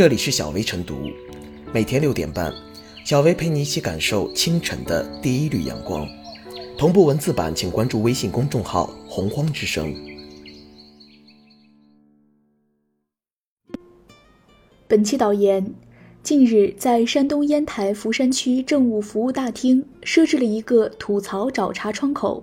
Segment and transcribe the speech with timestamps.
[0.00, 1.10] 这里是小薇晨读，
[1.74, 2.50] 每天六点半，
[3.04, 6.08] 小薇陪你一起感受清晨的第一缕阳光。
[6.78, 9.94] 同步文字版，请关注微信公众号“洪荒之声”。
[14.88, 15.70] 本期导言：
[16.22, 22.42] 近日，在山东烟台福山区政务服务大厅设置了一个吐槽找茬窗口。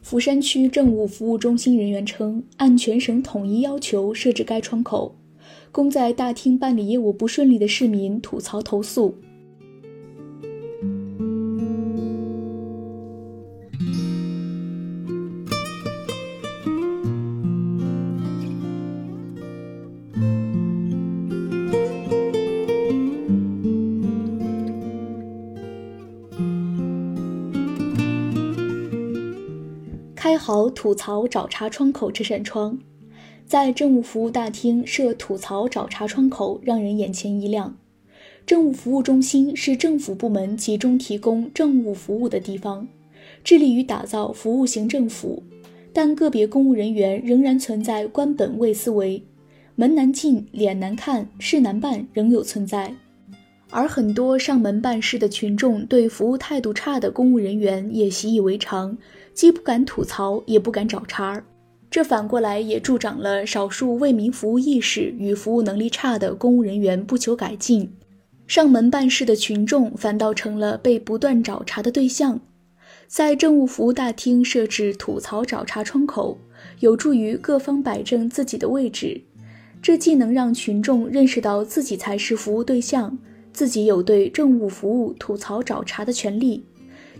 [0.00, 5.14] 福山区政务服务中心人员称，按全省统一要求设置该窗口，
[5.70, 9.14] 供在大厅办理业务不顺利的市民吐槽投诉。
[30.28, 32.78] 开好吐槽找茬窗口这扇窗，
[33.48, 37.74] 在政务服务大厅设吐槽找茬窗口，让人眼前一亮。
[38.44, 42.86] 政务服务中心是政府部门集中提供政务服务的地方，
[43.42, 45.42] 致力于打造服务型政府。
[45.94, 49.24] 但个别公务人员仍然存在官本位思维，
[49.74, 52.94] 门难进、脸难看、事难办，仍有存在。
[53.70, 58.98] 而很多上门办事的群众对服务态度差的公务人员也习以为常。
[59.32, 61.44] 既不敢吐槽，也不敢找茬儿，
[61.90, 67.90] 这反过来也助长了少数为民服务意识与服务能力差的公务人员不求改进，
[68.46, 72.40] 上门办事的群众反倒成了被不断找茬的对象。
[73.06, 76.38] 在政务服务大厅设置吐槽找茬窗口，
[76.80, 79.22] 有助于各方摆正自己的位置，
[79.80, 83.16] 这既能让群众认识到自己才是服务对象，
[83.50, 86.62] 自己有对政务服务吐槽找茬的权利。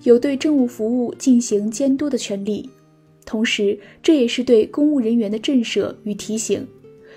[0.05, 2.71] 有对政务服务进行监督的权利，
[3.29, 6.67] 同时这也是对公务人员的震慑与提醒，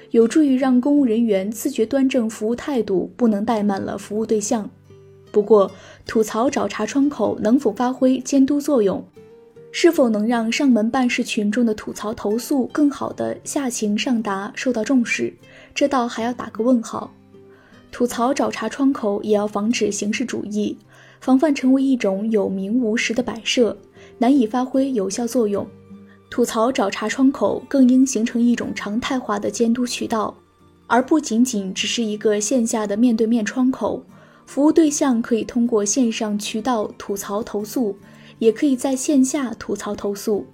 [0.09, 4.69] 有助于让公务人员自觉端正服务态度，不能怠慢了服务对象。
[5.31, 5.71] 不过，
[6.05, 9.01] 吐槽找茬窗口能否发挥监督作用，
[9.71, 15.33] 是否能让上门办事群众的吐槽投诉更好的下情上达，受到重视，
[15.73, 17.13] 这倒还要打个问号。
[17.89, 20.77] 吐槽找茬窗口也要防止形式主义。
[21.21, 23.77] 防范成为一种有名无实的摆设，
[24.17, 25.65] 难以发挥有效作用。
[26.31, 30.33] 吐槽找茬窗口更应形成一种常态化的监督渠道，
[30.87, 34.01] 而不仅仅只是一个线下的面对面窗口。
[34.45, 37.97] 服务对象可以通过线上渠道吐槽投诉，
[38.39, 40.45] 也可以在线下吐槽投诉。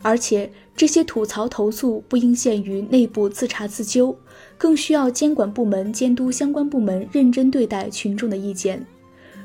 [0.00, 4.16] 而且这些吐槽投诉不应限于内部自查自纠，
[4.56, 8.82] 更需要监管部门监督相关部门认真对待群众的意见。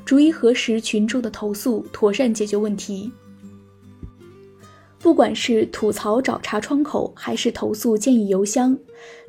[0.06, 3.12] 逐一核实群众的投诉，妥善解决问题。
[5.06, 8.76] 不管是吐槽找茬窗口，还是投诉建议邮箱，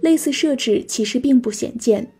[0.02, 2.12] 类似设置其实并不鲜见。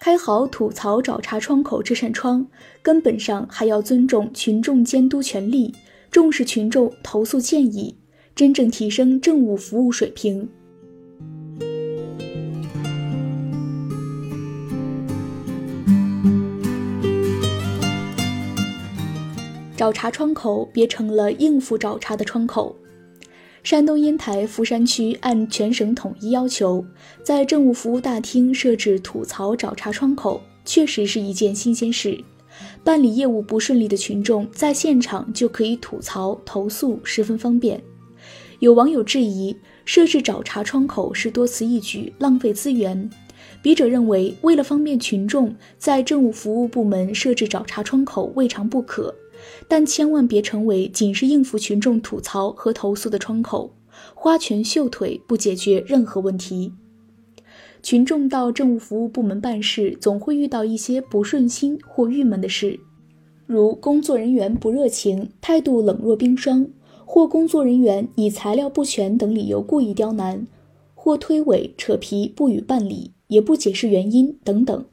[0.00, 2.46] 开好吐槽找茬窗口这扇窗，
[2.80, 5.74] 根本上还要尊重群众监督权利，
[6.10, 7.94] 重视群众投诉建议，
[8.34, 10.48] 真正提升政务服务水平。
[19.76, 22.74] 找茬窗口别成了应付找茬的窗口。
[23.66, 26.86] 山东烟台福山区按全省统一要求，
[27.24, 32.16] 在政务服务大厅设置吐槽找茬窗口，确实是一件新鲜事。
[32.84, 37.82] 办理业务不顺利的群众在现场就可以吐槽投诉，十分方便。
[38.60, 43.10] 有网友质疑，设置找茬窗口是多此一举，浪费资源。
[43.62, 49.12] 笔者认为，为了方便群众，在政务服务部门设置找茬窗口未尝不可。
[49.68, 53.74] 但千万别成为仅是应付群众吐槽和投诉的窗口，
[54.14, 56.72] 花拳绣腿不解决任何问题。
[57.82, 62.80] 群众到政务服务部门办事，总会遇到一些不顺心或郁闷的事，
[63.46, 66.66] 如工作人员不热情、态度冷若冰霜，
[67.04, 70.46] 或工作人员以材料不全等理由故意刁难，
[70.94, 74.84] 或推诿扯皮不予办理，也不解释原因等等。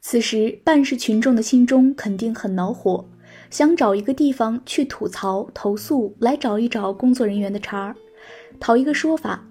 [0.00, 3.04] 此时，办事群众的心中肯定很恼火。
[3.52, 7.94] 想找一个地方去吐槽、投诉，来找一找工作人员的茬儿，
[8.58, 9.46] 讨一个说法。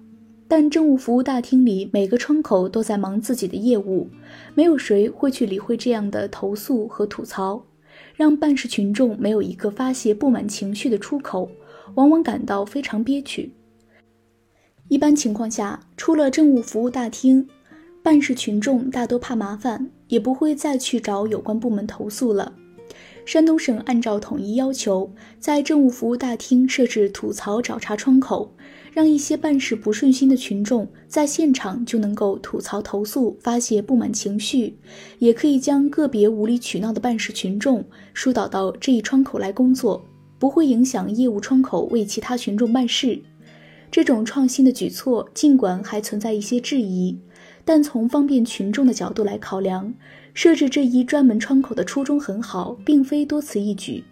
[0.48, 4.10] 但政务服务大厅里每个窗口都在忙自己的业务，
[4.56, 7.64] 没有谁会去理会这样的投诉和吐槽，
[8.16, 11.48] 让办事群众没有一个发泄不满情绪的出口，
[11.94, 13.54] 往往感到非常憋屈。
[14.88, 17.48] 一般情况下，出了政务服务大厅，
[18.02, 22.52] 办事群众大多怕麻烦，也不会再去找有关部门投诉了。
[23.24, 28.52] 山东省按照统一要求，在政务服务大厅设置吐槽找茬窗口，
[28.92, 34.76] 让一些办事不顺心的群众在现场就能够吐槽投诉、发泄不满情绪，
[35.18, 40.04] 也可以将个别无理取闹的办事群众疏导到这一窗口来工作，
[40.38, 43.22] 不会影响业务窗口为其他群众办事。
[43.90, 47.18] 这种创新的举措，尽管还存在一些质疑，
[47.64, 49.92] 但从方便群众的角度来考量，
[50.34, 54.02] 设置这一专门窗口的初衷很好，并非多此一举。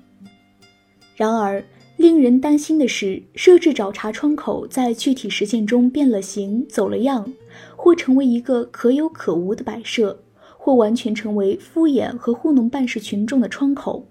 [1.16, 1.64] 然而，
[1.96, 7.30] 令人担心的是，设置找茬窗口在具体实践中变了形、走了样，
[7.76, 10.22] 或成为一个可有可无的摆设，
[10.56, 14.06] 或完全成为敷衍和糊弄办事群众的窗口，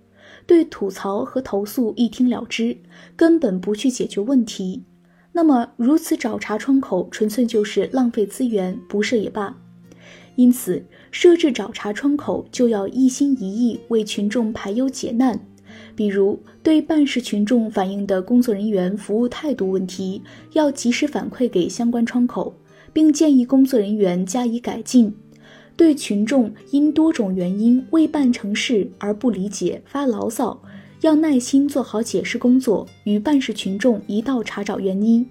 [0.46, 2.78] 对吐槽和投诉一听了之，
[3.16, 4.84] 根本不去解决问题。
[5.32, 9.58] 那么，如此找茬窗口纯粹就是浪费资源，不设也罢。
[10.36, 15.40] 因此，设置找茬窗口就要一心一意为群众排忧解难。
[15.96, 20.22] 比如，对办事群众反映的工作人员服务态度问题，
[20.54, 22.56] 要及时反馈给相关窗口，
[22.92, 25.14] 并建议工作人员加以改进。
[25.76, 30.62] 对群众因多种原因未办成事而不理解、发牢骚。
[31.02, 35.26] 要耐心做好解释工作，与办事群众一道查找原因，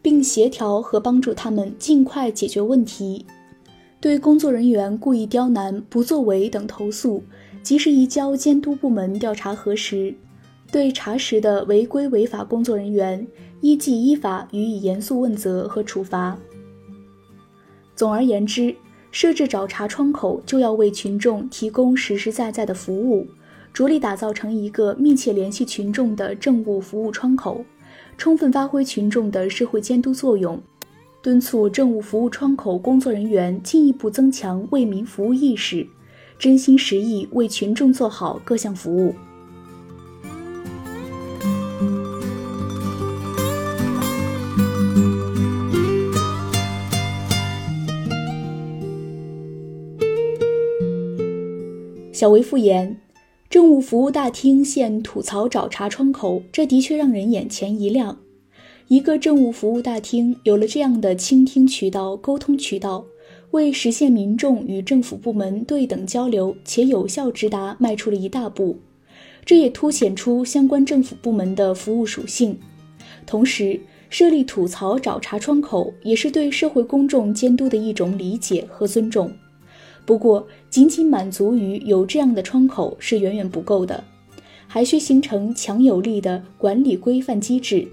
[0.00, 3.26] 并协调和帮助他们尽快解决问题。
[4.00, 7.24] 对工作人员故意刁难、不作为等投诉，
[7.60, 10.14] 及时移交监督部门调查核实。
[10.70, 13.26] 对查实的违规违法工作人员，
[13.60, 16.38] 依纪依法予以严肃问责和处罚。
[17.96, 18.76] 总而言之，
[19.10, 23.26] 设置找茬窗口，就要为群众提供实实在在的服务。
[23.72, 27.64] 着力打造成一个密切联系群众的政务服务窗口，
[28.16, 30.60] 充分发挥群众的社会监督作用，
[31.22, 35.86] 敦促政务服务窗口工作人员进一步增强为民服务意识，
[36.38, 39.14] 真心实意为群众做好各项服务。
[52.12, 52.98] 小维复言。
[53.50, 58.18] 政务服务大厅现吐槽找茬窗口，这的确让人眼前一亮。
[58.88, 63.06] 一个政务服务大厅有了这样的倾听渠道、沟通渠道，
[63.52, 68.76] 为实现民众与政府部门对等交流且有效直达迈出了一大步。
[69.46, 72.58] 这也凸显出相关政府部门的服务属性。
[73.24, 73.80] 同时，
[74.10, 79.32] 设立吐槽找茬窗口，也是对社会公众监督的一种理解和尊重。
[80.08, 84.02] 不过，仅仅满足于有这样的窗口是远远不够的，
[84.66, 87.86] 还需形成强有力的管理规范机制，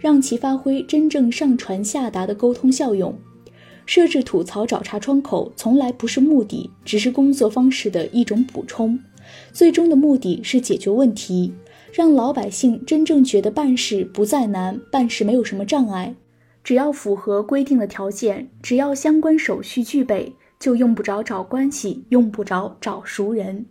[0.00, 3.16] 让其发挥真正上传下达的沟通效用。
[3.86, 8.98] 设置吐槽找茬窗口从来不是目的，只是工作方式的一种补充。
[9.52, 11.52] 最终的目的是解决问题，
[11.92, 16.16] 让老百姓真正觉得办事不再难，办事没有什么障碍，
[16.64, 20.32] 只要符合规定的条件，只要相关手续具备。
[20.60, 23.64] 就用不着找关系，用不着找熟人。